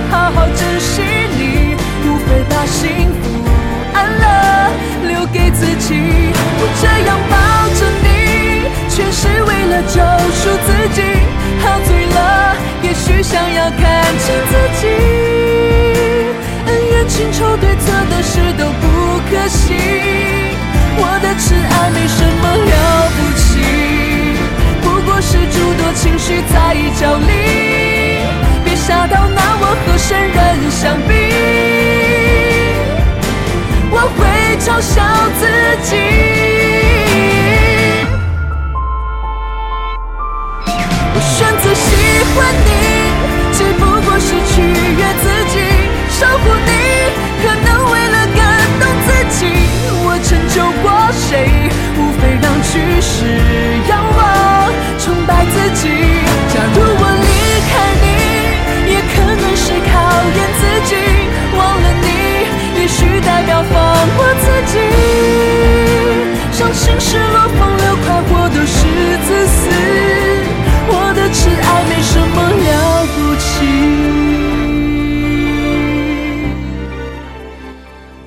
[0.08, 1.02] 好好珍惜
[1.36, 3.42] 你，不会把幸福
[3.92, 4.24] 安乐
[5.08, 5.98] 留给自己。
[6.60, 7.34] 我这样抱
[7.74, 9.98] 着你，全是为了救
[10.30, 11.02] 赎自己，
[11.58, 13.82] 喝醉了，也许想要看
[14.22, 14.86] 清自己，
[16.98, 18.84] 连情仇对错的事都不
[19.30, 19.76] 可信。
[20.96, 22.72] 我的痴爱没什么了
[23.14, 23.48] 不起，
[24.82, 27.30] 不过是诸多情绪在角力。
[28.64, 31.10] 别傻到拿我和圣人相比，
[33.92, 34.26] 我会
[34.58, 35.00] 嘲笑
[35.38, 35.46] 自
[35.88, 36.07] 己。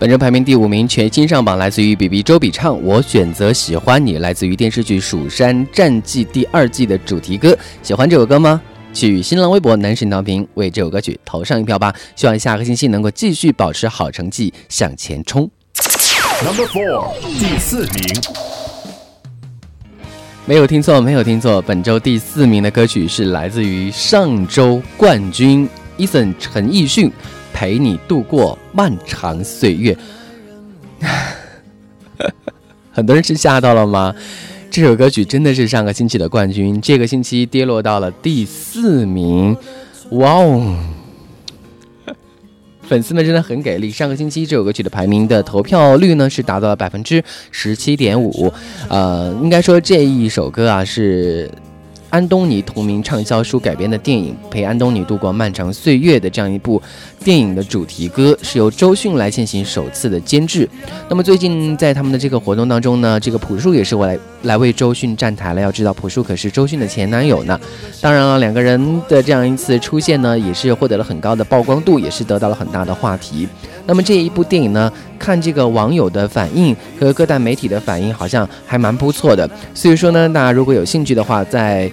[0.02, 2.76] 本周排名第五名，全新上榜，来自于 B B 周笔畅。
[2.84, 7.56] 我选择喜欢你，来自于电视剧《蜀山战记》第二季的主题歌。
[7.84, 8.60] 喜欢这首歌吗？
[8.92, 11.94] 去新浪微博男神调频为这首歌曲投上一票吧。
[12.16, 15.48] 希望下个星期能够继续保持好成绩，向前冲。
[16.44, 18.22] Number four，第四名。
[20.48, 21.62] 没有听错，没有听错。
[21.62, 27.12] 本周第四名的歌曲是来自于上周冠军 Eason 陈奕迅。
[27.54, 29.98] 陪你度过漫长岁月，
[32.92, 34.14] 很多人是吓到了吗？
[34.70, 39.56] 这首歌曲真的是上个星期的冠军，这个星期跌落到了第四名。
[40.12, 40.78] 哇哦，
[42.84, 43.90] 粉丝们真的很给力。
[43.90, 48.54] 上个星期这首歌曲的排名的投票率呢是达到了百分之十七点五。
[48.88, 51.52] 呃，应该说这一首歌啊是。
[52.12, 56.80] 安东尼同名畅销书改编的电影《陪安东尼度过漫长岁月》的这样一部
[57.24, 60.70] 电影的主题歌是由周迅来进行首次的监制。
[61.10, 65.62] 那么最近在他们的这个活动当中呢，这个朴树也是我来来为周迅站台了。
[65.62, 67.58] 要知道朴树可是周迅的前男友呢。
[68.02, 73.48] 当然了，两个人的这样一次出现呢，也是获得了很高的曝光度，也是得到了很大的话题。
[73.86, 79.50] 那么这一部电影呢，看这个网友的反应和各大媒体的反应，好像还蛮不错的。
[79.74, 81.92] 所以说呢，大家如果有兴趣的话，在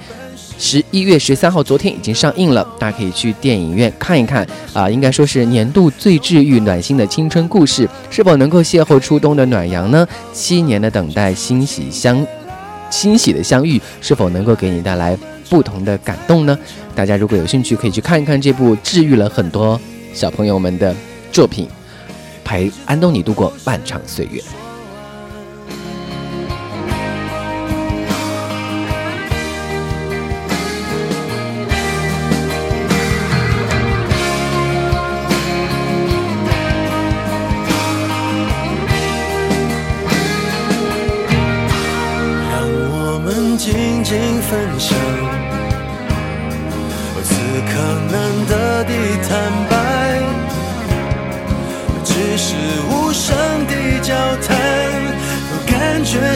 [0.58, 4.90] 十一月十三号，昨天已经上映了，大家可以去电影院看一看啊。
[4.90, 10.06] 应该说是年度最治愈、暖心的青春故事，是否能够邂逅初冬的暖阳呢？
[10.32, 12.26] 七年的等待，欣喜相
[12.90, 15.16] 欣喜的相遇，是否能够给你带来
[15.48, 16.58] 不同的感动呢？
[16.94, 19.80] 大家如果有兴趣，可以去看一看这部治愈了很多
[20.12, 20.92] 小朋友们的
[21.30, 21.68] 作品，
[22.48, 24.42] 陪安东尼度过漫长岁月。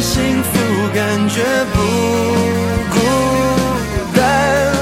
[0.00, 0.50] 幸福
[0.94, 1.78] 感觉不
[2.90, 2.96] 孤
[4.14, 4.72] 单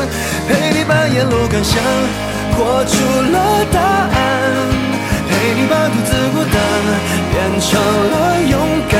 [0.48, 1.82] 陪你把沿路感想
[2.56, 2.96] 活出
[3.32, 4.12] 了答案
[5.28, 6.54] 陪你把独自孤单
[7.32, 7.70] 变成
[8.10, 8.54] 了勇
[8.88, 8.98] 敢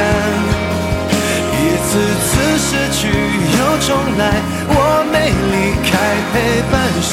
[1.53, 1.57] 一
[1.87, 1.89] 次
[2.27, 3.89] 次失去又重
[4.19, 4.23] 来
[4.69, 4.75] 我
[5.13, 5.15] 没
[5.53, 5.55] 离
[5.89, 5.91] 开
[6.33, 6.35] 陪
[6.71, 7.11] 伴是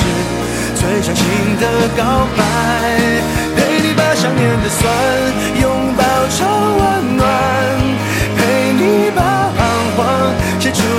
[0.76, 1.24] 最长情
[1.60, 1.64] 的
[1.96, 2.40] 告白
[3.56, 4.84] 陪你把想念的酸
[5.62, 6.57] 拥抱成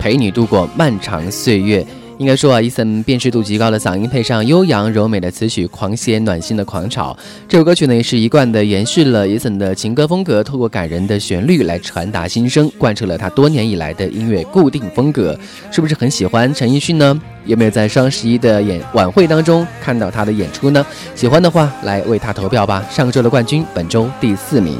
[0.00, 1.82] 陪你度过漫长岁月》。
[2.16, 7.16] 应该说啊，Eason 辨识度极高的嗓音配上悠扬柔美的词曲，狂写暖心的狂潮。
[7.48, 15.38] 这首歌曲呢，也是一贯的延续了 Eason 的情歌风格，透过感人的旋律来传达心声，贯彻了他多年以来的音乐固定风格。
[15.70, 17.18] 是不是很喜欢陈奕迅呢？
[17.46, 20.84] 有没有在双十一的演晚会当中看到他的演出呢？
[21.14, 22.84] 喜欢的话，来为他投票吧。
[22.90, 24.76] 上周的冠军，本周第四名。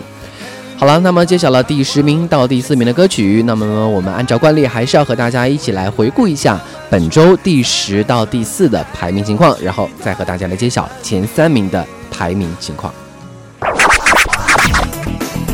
[0.81, 6.59] 好了，那么揭晓了第十名到第四名的歌曲，那么我们按照惯例还是要和大家一起来回顾一下
[6.89, 12.95] 本周第十到第四的排名情况，然后再和大家来揭晓前三名的排名情况。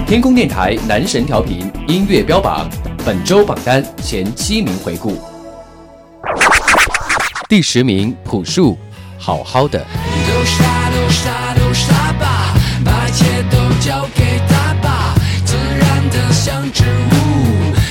[0.07, 2.71] 天空电台男神调频音乐标榜
[3.05, 5.21] 本周榜单前七名回顾。
[7.49, 8.79] 第十名，朴树，
[9.19, 9.81] 好好的。
[9.81, 12.55] 都傻都傻都傻吧，
[12.85, 15.06] 把一切都交给他吧。
[16.31, 17.15] 像植物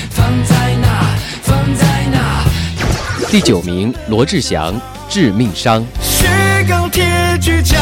[0.10, 2.44] 放在哪放在哪
[3.30, 4.80] 第九名罗志祥
[5.10, 5.84] 致命伤。
[6.02, 6.26] 是
[6.68, 7.06] 钢铁
[7.42, 7.80] 倔强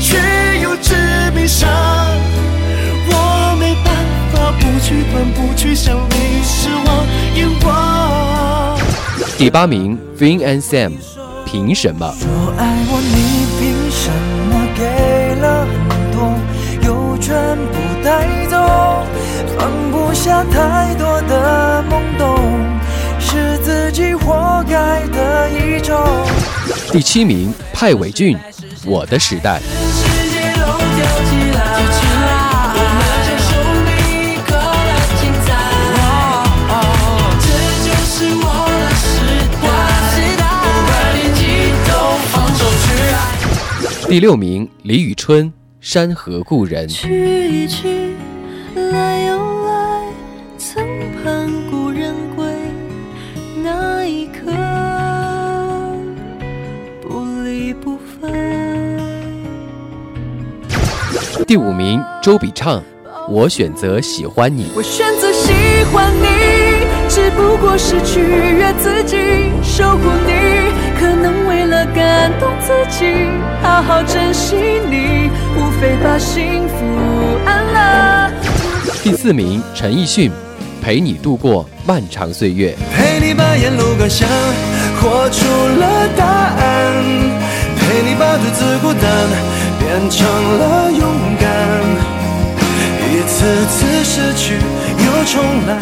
[0.00, 0.16] 却
[0.62, 0.94] 又致
[1.34, 1.68] 命伤
[3.08, 3.94] 我没办
[4.32, 8.78] 法不去管不去想你眼光
[9.38, 10.92] 第八名 Vin and Sam
[11.44, 12.14] 凭什么？
[12.18, 13.25] 说爱我你
[20.26, 22.36] 下太多的懵懂，
[23.20, 25.96] 是自己活该的一种。
[26.90, 28.36] 第七名，派伟俊，
[28.84, 29.60] 《我的时代》。
[44.08, 45.46] 第六名，李宇春，
[45.80, 46.88] 《山河故人》。
[46.92, 48.16] 去一去，
[61.46, 62.82] 第五名，周笔畅，
[63.28, 64.66] 我选择喜欢你。
[64.74, 65.52] 我选择喜
[65.92, 66.26] 欢你，
[67.08, 69.16] 只不过是取悦自己，
[69.62, 70.32] 守护你，
[70.98, 73.06] 可能为了感动自己，
[73.62, 74.56] 好好珍惜
[74.90, 76.84] 你，无非把幸福
[77.46, 78.32] 安乐。
[79.04, 80.32] 第四名，陈奕迅，
[80.82, 82.74] 陪你度过漫长岁月。
[82.92, 84.28] 陪你把沿路感想
[85.00, 87.04] 活出了答案，
[87.78, 89.02] 陪你把独自孤单
[89.98, 91.00] 变成了勇
[91.40, 91.82] 敢，
[93.10, 94.52] 一次次失去
[94.98, 95.78] 又重来。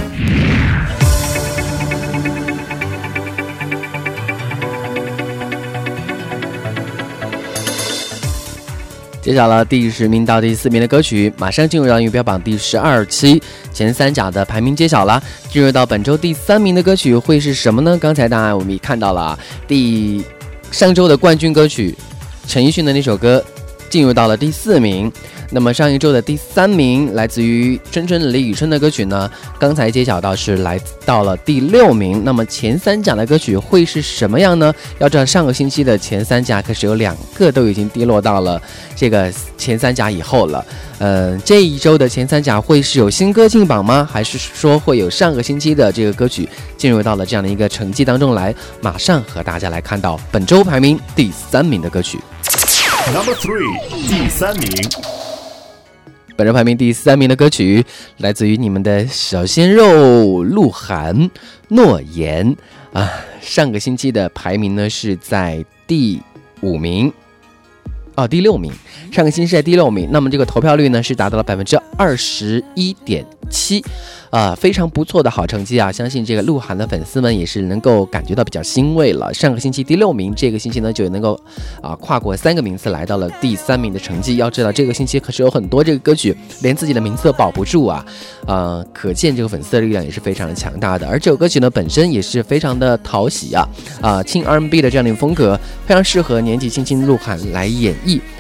[9.21, 13.43] 揭晓了第十名到第四名的歌曲，马上进入到音乐标榜第十二期
[13.73, 15.21] 前三甲的排名揭晓了。
[15.51, 17.99] 进入到本周第三名的歌曲会是什么呢？
[18.01, 19.37] 刚才当然我们也看到了
[19.67, 20.25] 第
[20.71, 21.97] 上周的冠军歌曲
[22.47, 23.45] 陈奕迅的那首歌
[23.95, 25.13] 进入到了第四名。
[25.51, 29.31] 那么上一周的第三名来自于春春李宇春的歌曲呢？
[29.57, 32.25] 刚才揭晓到是来到了第六名。
[32.25, 34.75] 那么前三甲的歌曲会是什么样呢？
[34.99, 38.61] 要知道上个星期的前三甲可是有两个都已经跌落到了
[38.97, 40.67] 这个前三甲以后了。
[40.99, 44.09] 嗯，这一周的前三甲会是有新歌进榜吗？
[44.11, 48.53] 还是说会有上个星期的这个歌曲进入到了这样的一个成绩当中来？
[48.81, 52.19] 马上和大家来看到本周排名第三名的歌曲。
[53.13, 53.79] Number three，
[54.09, 54.67] 第三名。
[56.37, 57.85] 本周排名第三名的歌曲
[58.17, 61.15] 来自于你们的小鲜肉鹿晗，
[61.69, 62.57] 《诺言》
[62.99, 63.11] 啊，
[63.43, 66.21] 上个星期的排名呢是在第
[66.63, 67.13] 五名，
[68.17, 68.73] 哦，第六名，
[69.11, 73.85] 上个星期在第六名，那么这个投票率呢是达到了百分之二十一点七。
[74.31, 75.93] 啊，非常不错的好成绩啊！
[75.93, 79.33] 相信这个鹿晗的粉丝们也是能够感觉到比较欣慰了。
[79.33, 81.39] 上个星期第六名，这个星期呢就能够
[81.81, 84.39] 啊跨过三个名次来到了第三名的成绩。
[84.39, 88.05] 要知道这个星期可是有很多这个歌曲连自己的名次都保不住啊，
[88.45, 91.07] 呃，可见这个粉丝的力量也是非常的强大的。
[91.07, 93.69] 而这首歌曲呢本身也是非常的讨喜啊，
[94.03, 95.57] 啊轻 R&B 的这样的一个风格，
[95.87, 97.95] 非常适合年纪轻轻的鹿晗来演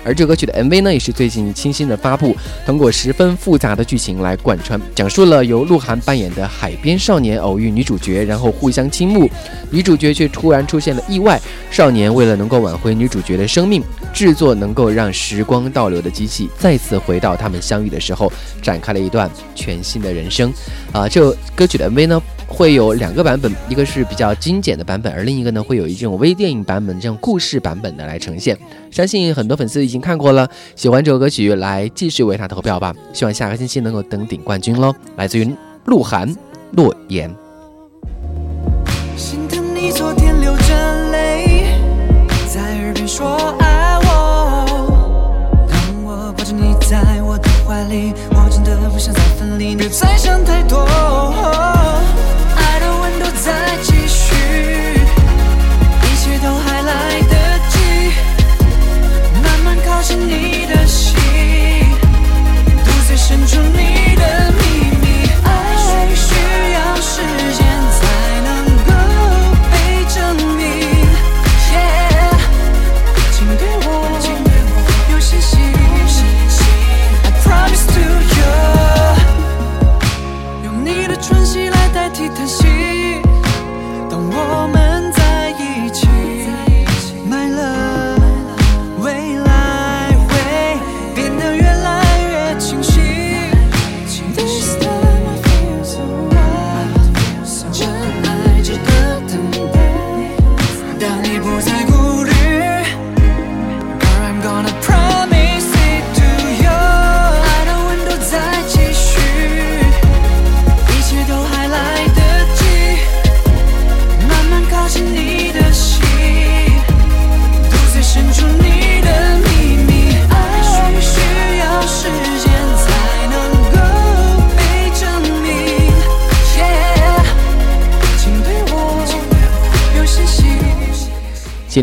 [0.04, 2.36] 而这歌曲的 MV 呢也是最近清新的发布，
[2.66, 5.78] 通过十分复杂的剧情来贯穿，讲述了由鹿。
[5.84, 9.28] 晗扮演的海边少年偶遇女主角，然后互相倾慕，
[9.70, 11.38] 女主角却突然出现了意外。
[11.70, 13.82] 少年为了能够挽回女主角的生命，
[14.14, 20.50] 制作能够让时光倒流的机器，再次回到他们相遇的时候，展开了一段全新的人生。
[20.90, 28.56] 啊，这歌曲的 MV 呢，会有两个版本，一个是比较精简的版本，而另一个呢，会有一种微电影版本，这种故事版本的来呈现。
[28.90, 32.94] 相信很多粉丝已经看过了，喜欢这首歌曲，来继续为他投票吧。
[33.12, 35.55] 希望下个星期能够登顶冠军喽，来自于。
[35.86, 36.34] 鹿晗，
[36.70, 37.30] 诺言。
[39.18, 41.78] 心疼你昨天流着泪，
[42.48, 44.64] 在耳边说爱我。
[45.68, 50.86] 当我抱着你在我的怀里，我真的不想再分离，别再想太多。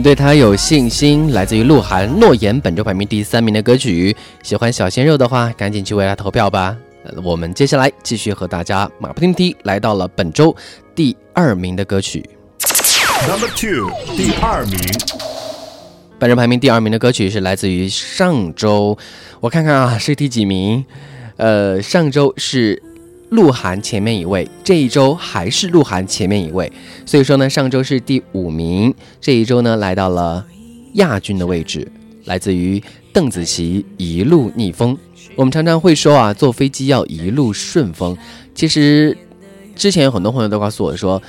[0.01, 1.31] 对他有信心。
[1.33, 4.15] 来自于鹿晗，《诺言》本周排名第三名的歌曲。
[4.41, 6.75] 喜欢小鲜肉的话，赶紧去为他投票吧。
[7.23, 10.55] 我们接下来继续和大家马不停蹄来到了本周
[10.95, 12.27] 第二名的歌曲。
[13.27, 14.79] Number two，第二名。
[16.19, 18.97] 本周排名第二名的歌曲是来自于上周，
[19.39, 20.85] 我看看啊，是第几名？
[21.37, 22.81] 呃，上周是。
[23.31, 26.69] 鹿晗前面一位，这一周还是鹿晗前面一位，
[27.05, 30.45] 所以说呢，上周是第五名，这一周呢来到了
[30.95, 31.89] 亚军的位置，
[32.25, 34.93] 来自于邓紫棋《一路逆风》。
[35.37, 38.17] 我们常常会说啊，坐飞机要一路顺风。
[38.53, 39.17] 其实
[39.77, 41.21] 之前有很多朋友都告诉我说，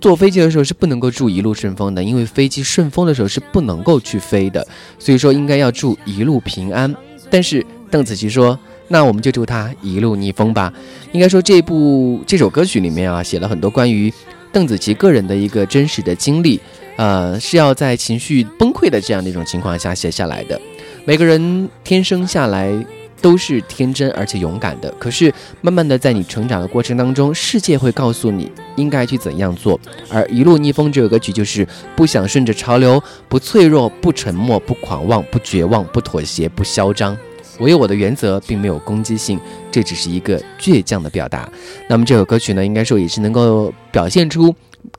[0.00, 4.66] 坐飞机的时候是不能够祝一路顺风的，因为飞机顺风的时候是不能够去飞的，
[4.98, 6.92] 所以说应该要祝一路平安。
[7.30, 8.58] 但是邓紫棋说。
[8.88, 10.72] 那我们就祝他一路逆风吧。
[11.12, 14.12] 应该说，这部这首歌曲里面啊，写了很多关于
[14.52, 16.60] 邓紫棋个人的一个真实的经历，
[16.96, 20.60] 呃，是要在情绪崩溃的这样的一种情况下写下来的。
[21.04, 22.72] 每个人天生下来
[23.20, 24.90] 都是天真而且勇敢的。
[24.98, 29.78] 可是慢慢的，在你成长的过程当中，世界会告诉你应该去怎样做。
[30.08, 31.66] 而《一路逆风》这首歌曲就是
[31.96, 37.16] 不想顺着潮流，不脆弱，不沉默，不狂妄，不绝望，不妥协，不嚣张。
[37.58, 39.38] 我有我的原则，并没有攻击性，
[39.70, 41.48] 这只是一个倔强的表达。
[41.88, 44.54] 那么这首歌曲呢，应该说也是能够表现出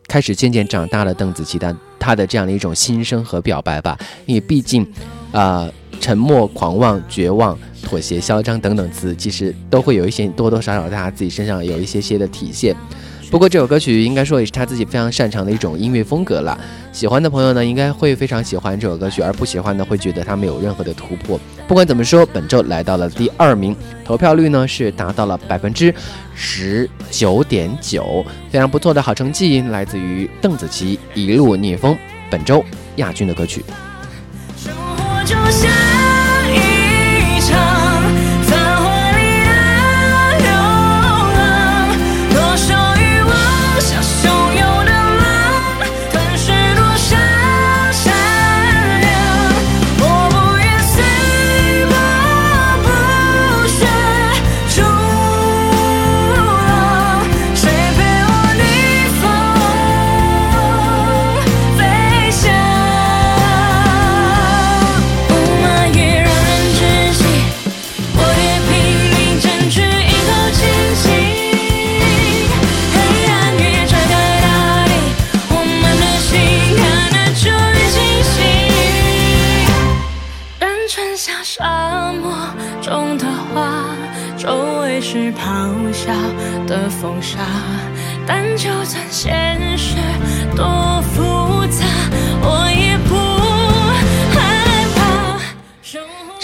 [0.07, 3.97] 开始渐渐长大的邓紫棋的她的这样的一种心声和表白吧。
[4.25, 4.87] 因为毕竟，
[5.31, 12.75] 啊，沉默、狂妄、绝望、妥协、嚣张等等词，其实都会有一些多多少少在她自己身上有一些些的体现。
[13.29, 16.57] 不过这首歌曲应该说也是他自己非常擅长的一种音乐风格了。
[16.91, 21.39] 喜欢的朋友呢，应该会非常喜欢这首歌曲；而不喜欢的会觉得它没有任何的突破。
[21.67, 25.93] 不管怎么说，本周来到了第二名，投票率呢是达到了百分之
[26.33, 31.93] 十九点九，非常不错的好成绩，来自于邓紫棋《一路逆风》，
[32.29, 32.63] 本周
[32.97, 33.65] 亚军的歌曲。
[34.55, 35.69] 生活就像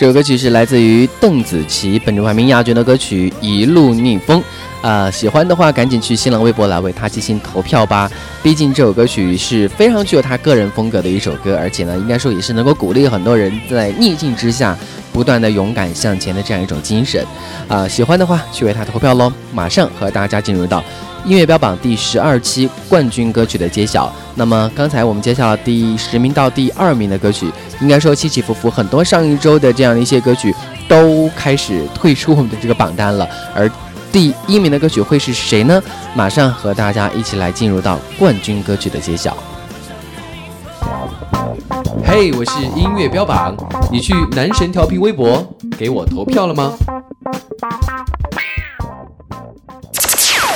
[0.02, 4.42] 这首歌曲是来自于邓紫棋本周排名亚军的歌曲《一路逆风》。
[4.82, 8.10] 啊、喜欢的话赶紧去新浪微博来为他进行投票吧。
[8.42, 14.76] 毕竟这首歌曲是非常具有他个人风格的一首歌，而且呢，应该说也是能够鼓励很多人在逆境之下
[15.14, 17.24] 不断的勇敢向前的这样一种精神。
[17.68, 19.32] 啊、喜欢的话去为他投票喽！
[19.54, 20.84] 马上和大家进入到
[21.26, 24.12] 音乐标榜第十二期冠军歌曲的揭晓。
[24.36, 27.52] 那么刚才我们揭晓了第十名到第二名的歌曲，
[27.82, 30.54] 应该说起起伏伏，很多上一周的这样的一些歌曲
[30.88, 33.28] 都开始退出我们的这个榜单了。
[33.54, 33.70] 而
[34.12, 35.82] 第一名的歌曲会是谁呢？
[36.16, 39.36] 马上和大家一起来进入到冠军歌曲的揭晓。
[42.06, 43.56] 嘿我是音乐标榜，
[43.92, 45.46] 你去男神调频微博
[45.78, 46.74] 给我投票了吗？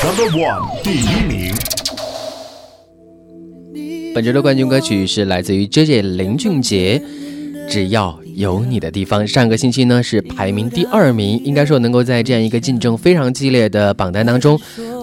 [0.05, 1.51] Number one，第一名。
[4.13, 6.03] 本周的冠军歌曲是来自于 J.J.
[6.03, 7.01] 林俊杰，
[7.67, 9.23] 《只要有你的地方》。
[9.27, 14.59] 上个星期呢是排名第二名，应该说能够在这样一个竞争非常激烈的榜单当中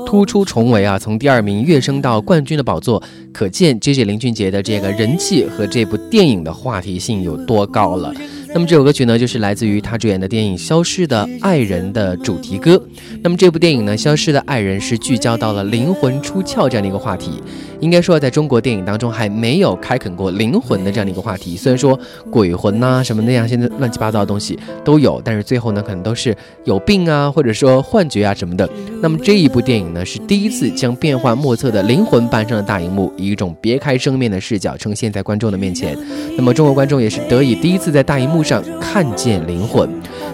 [0.07, 4.05] 突出重围啊，从第二名跃升到冠军的宝座，可见 J.J.
[4.05, 8.15] 林俊杰的这个人气和这部电影的话题性有多高了。
[8.55, 12.81] 那么这首歌曲呢，就是来自于他主演的电影《消失的爱人》的主题歌。
[13.23, 17.43] 那么这部电影呢，《消失的爱人》是聚焦到了灵魂出窍这样的一个话题。
[17.81, 21.57] 应该说，在中国电影当中还没有开垦过灵魂的这样的一个话题。
[21.57, 21.99] 虽然说
[22.31, 28.69] 鬼魂呐、什么那样，现在乱七八糟的东西都有，但是最后呢，可能都是有病啊，或者说幻觉啊什么的。
[29.01, 35.99] 那么这一部电影呢，是第一次将变幻莫测的灵魂搬上了大荧幕，以一种别开生面的视角呈现在观众的面前。
[36.37, 39.89] 那么中国观众也是得以第一次在大荧幕上看见灵魂。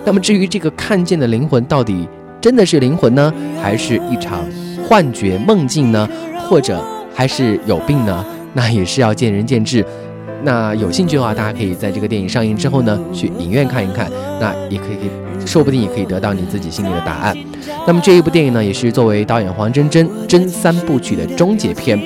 [0.05, 2.09] 那么至于这个看见的灵魂到底
[2.41, 4.45] 真的是灵魂呢，还是一场
[4.87, 6.09] 幻觉梦境呢，
[6.49, 6.83] 或者
[7.15, 8.25] 还是有病呢？
[8.55, 9.85] 那也是要见仁见智。
[10.43, 14.11] 那有兴趣的话，大家可以在这个电影上映之后呢，去影院看一看。
[14.41, 17.37] 那也可以，说不定也可以得到你自己心里的答案。
[17.87, 21.99] 那么这一部电影呢，也是作为导演黄真真真三部曲的终结篇。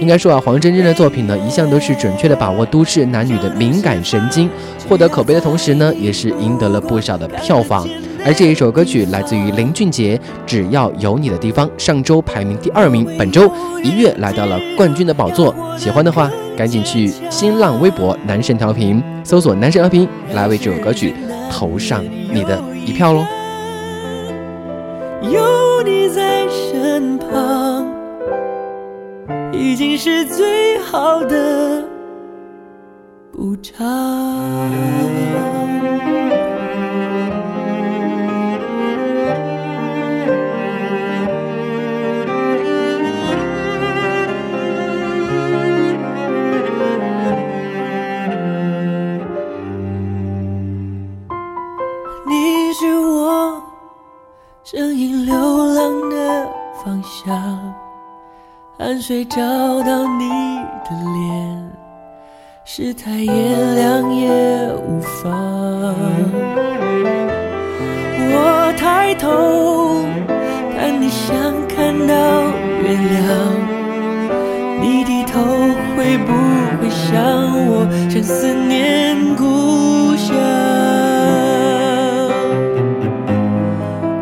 [0.00, 4.48] 应该说啊，黄真真的作品呢，一向都是准确的把握都市男女的敏感神经，
[4.88, 7.86] 获得口碑的同时呢，也是赢得了不少的票房。
[8.24, 13.50] 而这一首歌曲来自于林俊杰，《只要有你的地方》，上周排名第二名，本周
[13.82, 15.54] 一跃来到了冠军的宝座。
[15.78, 21.14] 喜欢的话，赶紧去新浪微博“男神调频”搜索“男神调频”来为这首歌曲
[21.50, 23.24] 投上你的一票喽。
[25.22, 27.69] 有你在身旁，
[29.60, 31.84] 已经是最好的
[33.30, 33.86] 补偿。
[52.26, 53.62] 你是我
[54.64, 56.50] 声音流浪的
[56.82, 57.79] 方向。
[58.80, 59.36] 汗水找
[59.82, 60.26] 到你
[60.88, 61.70] 的脸，
[62.64, 65.94] 是太炎凉也无妨。
[68.32, 70.02] 我抬头
[70.74, 71.36] 看你，想
[71.68, 72.14] 看到
[72.80, 73.20] 月亮。
[74.80, 75.42] 你低头
[75.94, 76.32] 会不
[76.80, 77.20] 会想
[77.68, 77.86] 我？
[78.08, 80.34] 像思念故乡。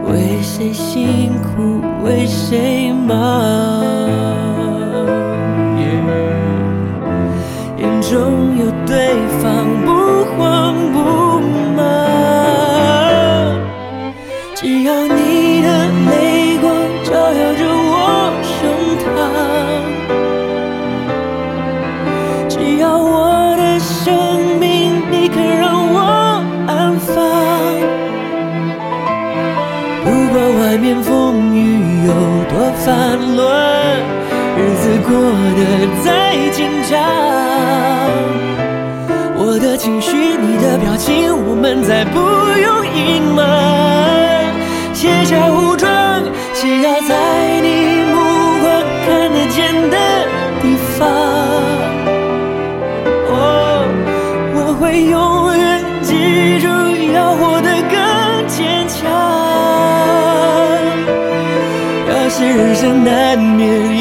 [0.09, 3.68] 为谁辛苦为谁忙？
[8.89, 9.12] 对
[9.43, 9.91] 方，不
[10.24, 10.97] 慌不
[11.76, 11.78] 忙。
[14.55, 15.68] 只要你的
[16.11, 16.72] 泪光
[17.05, 18.57] 照耀着我胸
[19.05, 19.07] 膛，
[22.49, 24.16] 只要我的生
[24.59, 25.97] 命你肯让我
[26.66, 27.14] 安放。
[30.03, 31.59] 不管外面风雨
[32.07, 32.11] 有
[32.49, 32.86] 多烦
[33.36, 33.45] 乱，
[34.57, 35.12] 日子过
[35.59, 35.61] 得
[36.03, 36.09] 再
[36.53, 36.59] 紧
[36.91, 36.97] 张，
[40.81, 43.45] 表情，我们再不用隐瞒。
[44.95, 45.89] 卸下武装，
[46.55, 48.16] 只要在你目
[48.61, 48.66] 光
[49.07, 49.57] 看得见
[49.91, 49.97] 的
[50.61, 51.07] 地方，
[53.31, 53.87] 哦，
[54.55, 56.66] 我会永远记住，
[57.14, 57.95] 要活得更
[58.49, 58.97] 坚强。
[62.11, 63.97] 要是人生难免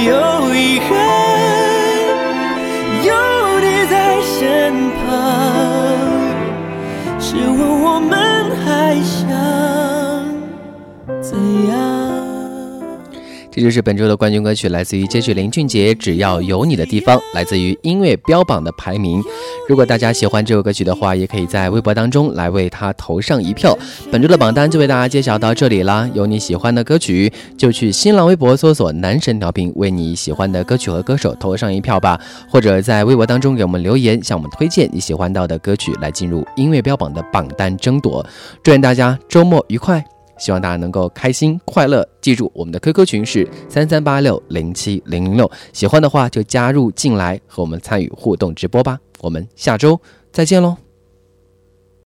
[13.58, 19.20] 这就是本周的冠军歌曲，来自于接续林俊杰《只要有你的地方》，来自于音乐标榜的排名。
[19.68, 23.76] 如果大家喜欢这首歌曲的话，也可以在微博当中来为他投上一票。
[24.12, 26.08] 本周的榜单就为大家揭晓到这里啦！
[26.14, 32.22] 有你喜欢的歌曲，就去新浪微博搜索“男神调频”，为你喜欢的歌曲和歌手投上一票吧。
[32.48, 38.24] 或者在微博当中给我们留言，向我们推荐你喜欢到的歌曲，来进入音乐标榜的榜单争夺。
[38.62, 40.06] 祝愿大家周末愉快！
[40.38, 49.00] 希望大家能够开心快乐，记住我们的 QQ 群是三三八六零七零零六，喜欢的话就加入进来和我们参与互动直播吧。
[49.20, 50.00] 我们下周
[50.32, 50.87] 再见喽。